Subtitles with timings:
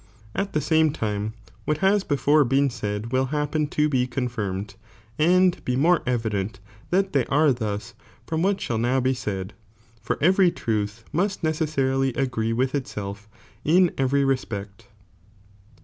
[0.33, 1.33] At the same time,
[1.65, 4.73] what lias befure been said will happen to be conlii'nicd,
[5.19, 9.51] and be more evident that they are thus ii om wiiat bIioII now be BMd,
[10.01, 13.29] for every truth must necessarily sgree with itself
[13.63, 14.87] in every respect.